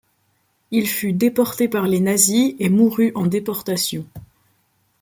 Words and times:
Il 0.71 0.87
fut 0.89 1.13
déporté 1.13 1.67
par 1.67 1.87
les 1.87 1.99
Nazis 1.99 2.55
et 2.57 2.69
mouru 2.69 3.11
en 3.13 3.27
déportation. 3.27 4.03